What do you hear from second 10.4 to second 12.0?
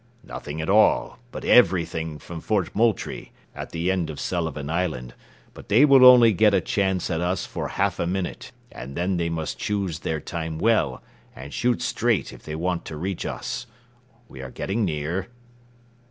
well, and shoot